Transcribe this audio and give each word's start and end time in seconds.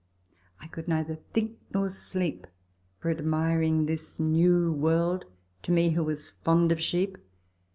I 0.59 0.65
could 0.65 0.87
neither 0.87 1.13
think 1.31 1.59
nor 1.71 1.91
sleep 1.91 2.47
for 2.97 3.11
admiring 3.11 3.85
this 3.85 4.19
new 4.19 4.71
world 4.71 5.25
to 5.61 5.71
me 5.71 5.91
who 5.91 6.03
was 6.03 6.31
fond 6.31 6.71
of 6.71 6.81
sheep. 6.81 7.19